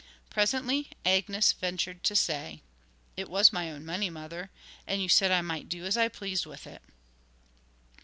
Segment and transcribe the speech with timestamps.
[0.31, 2.63] Presently Agnes ventured to say:
[3.17, 4.49] 'It was my own money, mother,
[4.87, 6.81] and you said I might do as I pleased with it.'